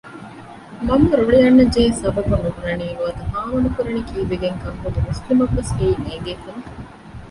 މަންމަ 0.87 1.13
ރުޅި 1.19 1.37
އަންނަންޖެހޭ 1.43 1.89
ސަބަބު 2.01 2.33
ނުބުނަނީ 2.43 2.85
ނުވަތަ 2.97 3.23
ހާމަ 3.31 3.57
ނުކުރަނީ 3.65 4.01
ކީއްވެގެންކަން 4.09 4.79
ހުދު 4.83 4.99
މުސްލިމަށްވެސް 5.07 5.71
އެއީ 5.77 5.93
ނޭންގޭ 6.05 6.33
ކަމެއް 6.43 6.71